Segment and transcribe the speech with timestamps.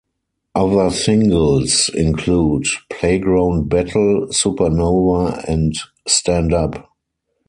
[0.55, 5.75] Other singles include "Playground Battle", "Supernova" and
[6.07, 6.89] "Stand Up".